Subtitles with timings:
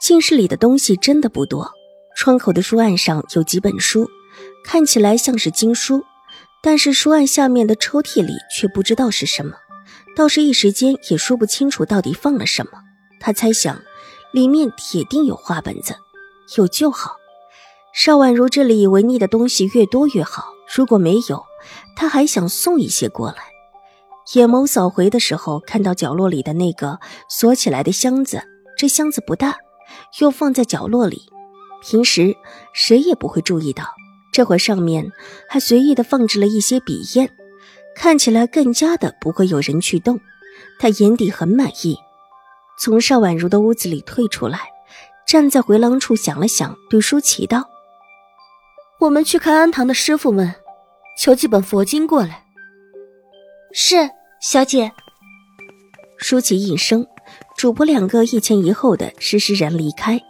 [0.00, 1.72] 静室里的东西真的不多，
[2.16, 4.08] 窗口的书案上有几本书，
[4.64, 6.04] 看起来像是经书，
[6.62, 9.54] 但是书案下面的抽屉里却不知道是什么，
[10.14, 12.72] 倒是一时间也说不清楚到底放了什么。
[13.18, 13.80] 他猜想，
[14.32, 15.96] 里面铁定有画本子，
[16.56, 17.16] 有就好。
[17.94, 21.42] 邵婉如这里违逆的东西越多越好，如果没有，
[21.96, 23.36] 他还想送一些过来。
[24.34, 28.42] 眼眸扫回的时候，看到角落里的那个锁起来的箱子，
[28.76, 29.56] 这箱子不大。
[30.20, 31.22] 又放在角落里，
[31.82, 32.36] 平时
[32.72, 33.84] 谁也不会注意到。
[34.32, 35.12] 这会上面
[35.48, 37.28] 还随意的放置了一些笔砚，
[37.94, 40.20] 看起来更加的不会有人去动。
[40.78, 41.96] 他眼底很满意，
[42.78, 44.60] 从邵婉如的屋子里退出来，
[45.26, 47.64] 站在回廊处想了想，对舒淇道
[49.00, 50.54] ：“我们去看安堂的师傅们，
[51.18, 52.44] 求几本佛经过来。”
[53.72, 54.92] 是，小姐。
[56.18, 57.06] 舒淇应声。
[57.56, 60.22] 主仆两个一前一后的施施然离开，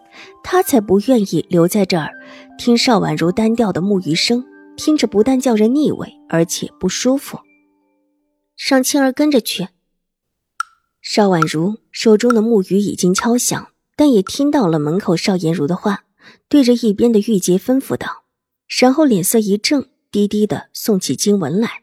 [0.44, 2.12] 他才不愿意留在这儿
[2.56, 4.44] 听邵婉如单调的木鱼声，
[4.77, 7.41] 听着不但叫人腻味，而且不舒服。
[8.56, 9.69] 让青儿跟着去。
[11.02, 16.04] 邵婉如手中的木鱼已经敲响，但也听到了门口邵颜如的话，
[16.48, 18.24] 对着一边的玉洁吩咐道，
[18.80, 21.82] 然后脸色一正，低低的诵起经文来。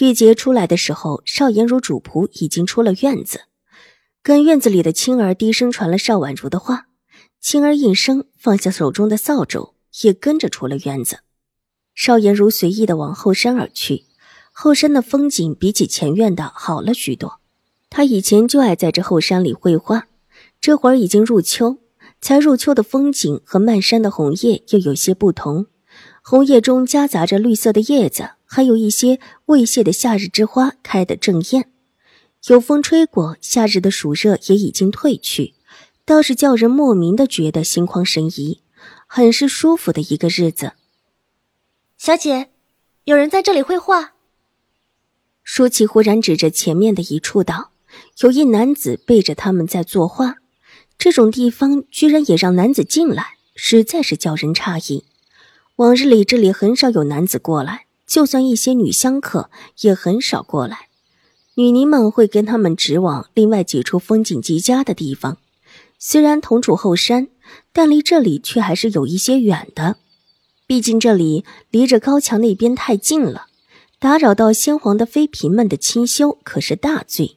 [0.00, 3.42] 玉洁出来的时候，邵颜如主仆已经出了院子。
[4.24, 6.86] 跟院子里的青儿低声传了邵婉如的话，
[7.40, 11.18] 青儿应声放下手中的扫帚，也跟着出了院子。
[11.92, 14.04] 邵颜如随意的往后山而去，
[14.52, 17.40] 后山的风景比起前院的好了许多。
[17.90, 20.06] 他以前就爱在这后山里绘画，
[20.60, 21.78] 这会儿已经入秋，
[22.20, 25.66] 才入秋的风景和漫山的红叶又有些不同，
[26.22, 31.71] 红叶中夹杂着绿色的叶子，还有一些未谢的夏日之花开得正艳。
[32.48, 35.54] 有风吹过，夏日的暑热也已经退去，
[36.04, 38.60] 倒是叫人莫名的觉得心旷神怡，
[39.06, 40.72] 很是舒服的一个日子。
[41.96, 42.50] 小姐，
[43.04, 44.14] 有人在这里绘画。
[45.44, 47.70] 舒淇忽然指着前面的一处道
[48.22, 50.38] ：“有一男子背着他们在作画，
[50.98, 55.04] 这种地方居然也让男子进来，实在是叫人诧异。
[55.76, 59.48] 往日里这里很少有男子过来，就算一些女香客
[59.82, 60.88] 也很少过来。”
[61.54, 65.36] 女尼们会跟他们直往另外几处风景极佳的地方，
[65.98, 67.28] 虽然同处后山，
[67.74, 69.96] 但离这里却还是有一些远的。
[70.66, 73.48] 毕竟这里离着高墙那边太近了，
[73.98, 77.36] 打扰到先皇的妃嫔们的清修可是大罪。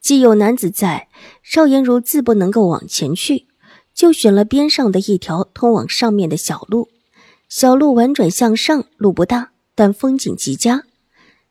[0.00, 1.08] 既有男子在，
[1.42, 3.48] 邵颜如自不能够往前去，
[3.92, 6.88] 就选了边上的一条通往上面的小路。
[7.48, 10.84] 小路婉转向上，路不大，但风景极佳。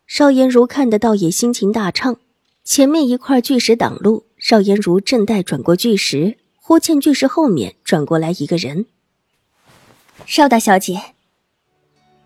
[0.10, 2.18] 邵颜如看得倒，也心情大畅。
[2.64, 8.88] 前面一块巨石挡路，邵颜如正待转过巨石，忽见巨石后面转过来一个人。
[10.26, 11.00] 邵大小姐，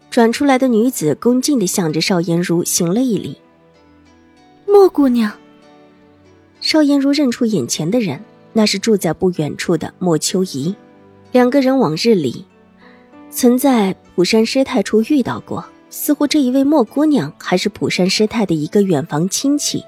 [0.10, 3.36] 转出来的女子恭敬地向着邵颜如行了一礼。
[4.66, 5.34] 莫姑娘。
[6.62, 8.24] 邵颜如认出眼前的人，
[8.54, 10.74] 那是住在不远处的莫秋怡。
[11.34, 12.46] 两个人往日里
[13.30, 15.66] 曾在普山师太处遇到过。
[15.96, 19.86] 似乎这一位莫姑娘还是普山师太的一个远房亲戚，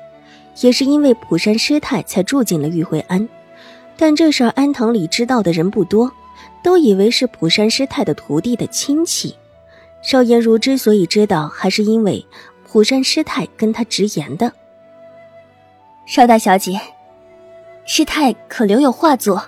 [0.61, 3.27] 也是因为普山师太才住进了玉慧庵。
[3.97, 6.11] 但这事儿安堂里知道的人不多，
[6.61, 9.35] 都以为是普山师太的徒弟的亲戚。
[10.03, 12.23] 邵颜如之所以知道，还是因为
[12.67, 14.53] 普山师太跟他直言的。
[16.05, 16.79] 邵大小姐，
[17.87, 19.43] 师太可留有画作？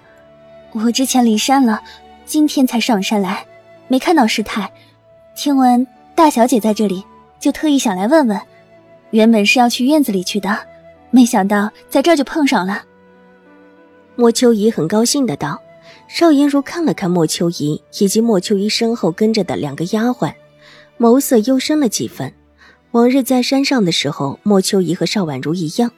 [0.72, 1.84] 我之前离山了，
[2.26, 3.46] 今天才上山来，
[3.88, 4.72] 没看到师太。
[5.36, 5.88] 听闻。
[6.18, 7.06] 大小姐在这里，
[7.40, 8.42] 就特意想来问问。
[9.12, 10.58] 原本是要去院子里去的，
[11.12, 12.84] 没想到在这儿就碰上了。
[14.16, 15.62] 莫秋怡很高兴的道。
[16.08, 20.34] 邵颜如看了看莫秋怡以及莫秋怡身后跟着的两个丫鬟，
[20.98, 22.34] 眸色幽深了几分。
[22.92, 25.92] 往日在山上的时候，莫秋怡和邵婉如一样，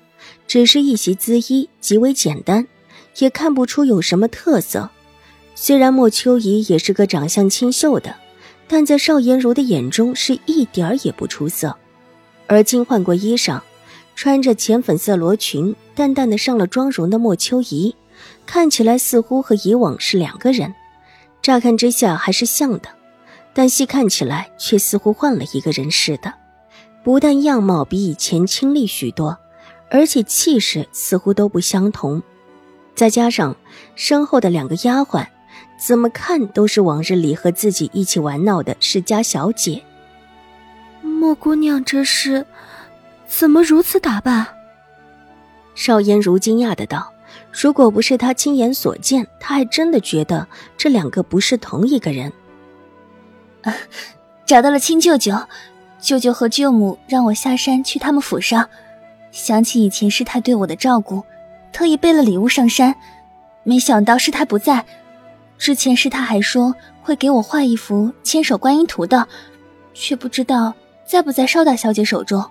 [0.45, 2.67] 只是一袭姿衣，极为简单，
[3.19, 4.89] 也看不出有什么特色。
[5.55, 8.13] 虽然莫秋怡也是个长相清秀的。
[8.71, 11.75] 但在邵颜如的眼中是一点儿也不出色，
[12.45, 13.59] 而今换过衣裳，
[14.15, 17.95] 穿着浅粉色罗裙，淡淡的上了妆容的莫秋怡，
[18.45, 20.71] 看起来似乎和以往是两个人，
[21.41, 22.89] 乍看之下还是像的，
[23.55, 26.31] 但细看起来却似乎换了一个人似的。
[27.03, 29.35] 不但样貌比以前清丽许多，
[29.89, 32.21] 而且气势似乎都不相同。
[32.93, 33.55] 再加上
[33.95, 35.25] 身后的两个丫鬟，
[35.79, 39.81] 怎么看都是往日里和自己一起玩闹的世家小姐。
[41.01, 42.45] 莫姑娘这是
[43.25, 44.45] 怎么如此打扮？
[45.73, 47.13] 邵颜如惊讶的道
[47.53, 50.45] ：“如果不是他亲眼所见，他还真的觉得
[50.77, 52.31] 这两个不是同一个人。”
[54.45, 55.33] 找到了亲舅舅，
[56.01, 58.67] 舅舅和舅母让我下山去他们府上，
[59.31, 61.23] 想起以前师太对我的照顾，
[61.71, 62.93] 特意备了礼物上山。
[63.63, 64.85] 没想到师太不在，
[65.59, 69.27] 之前师太还说会给我画一幅千手观音图的，
[69.93, 70.73] 却不知道
[71.05, 72.43] 在不在邵大小姐手中。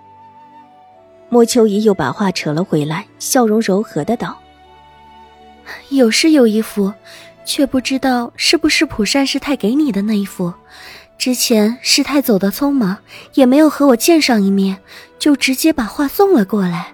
[1.27, 4.37] 莫秋怡又把话扯了回来，笑容柔和的道
[5.89, 6.93] ：“有是有一幅，
[7.43, 10.53] 却不知道是不是普善师太给你的那一幅。
[11.17, 12.95] 之前师太走得匆忙，
[13.33, 14.77] 也没有和我见上一面，
[15.17, 16.93] 就直接把画送了过来。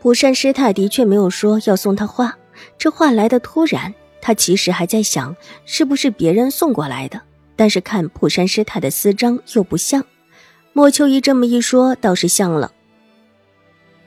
[0.00, 2.36] 普善师太的确没有说要送他画，
[2.76, 3.92] 这话来的突然，
[4.26, 5.36] 他其实还在想
[5.66, 7.20] 是不是别人送过来的，
[7.56, 10.02] 但是看普山师太的私章又不像。
[10.72, 12.72] 莫秋怡这么一说，倒是像了。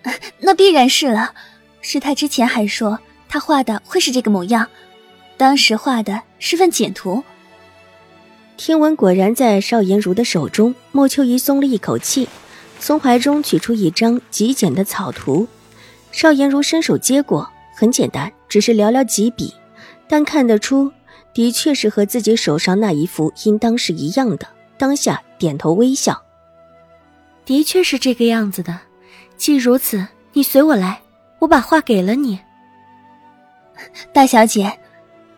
[0.42, 1.36] ”那必然是了，
[1.82, 2.98] 师太之前还说
[3.30, 4.68] 他画的会是这个模样，
[5.38, 7.24] 当时画的是份简图。
[8.58, 12.28] 听闻果然在邵颜如的手中，莫秋怡松了一口气，
[12.80, 15.48] 从怀中取出一张极简的草图。
[16.12, 19.54] 邵颜如伸手接过，很简单，只是寥寥几笔，
[20.08, 20.92] 但看得出，
[21.34, 24.48] 的确是和自己手上那一幅应当是一样的。
[24.78, 26.22] 当下点头微笑，
[27.46, 28.80] 的确是这个样子的。
[29.36, 31.02] 既如此，你随我来，
[31.40, 32.40] 我把画给了你。
[34.14, 34.80] 大小姐，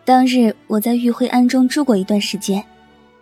[0.04, 2.62] 当日我在玉辉庵中住过一段时间，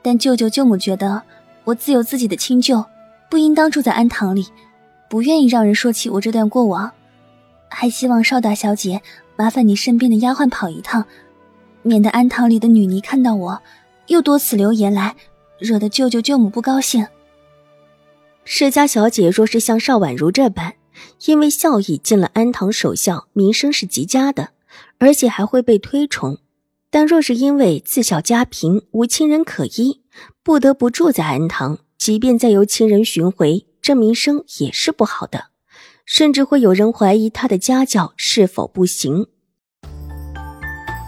[0.02, 1.22] 但舅舅舅母觉得
[1.64, 2.84] 我自有自己的亲舅，
[3.30, 4.46] 不应当住在庵堂里，
[5.08, 6.90] 不愿意让人说起我这段过往，
[7.68, 9.00] 还希望邵大小姐
[9.36, 11.04] 麻烦你身边的丫鬟跑一趟，
[11.88, 13.62] 免得庵堂里的女尼看到我，
[14.08, 15.16] 又多此流言来，
[15.58, 17.06] 惹得舅舅舅母不高兴。
[18.44, 20.74] 世家小姐若是像邵婉如这般，
[21.24, 24.50] 因为孝义进了安堂守孝，名声是极佳的，
[24.98, 26.36] 而且还会被推崇；
[26.90, 30.02] 但若是因为自小家贫，无亲人可依，
[30.42, 35.46] 不得不住在安堂，即便再由亲人寻回，这名声也是不好的，
[36.04, 39.26] 甚至会有人怀疑她的家教是否不行。